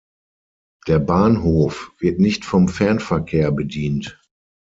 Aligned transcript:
Der 0.87 0.97
Bahnhof 0.97 1.91
wird 1.99 2.19
nicht 2.19 2.43
vom 2.43 2.67
Fernverkehr 2.69 3.51
bedient. 3.51 4.19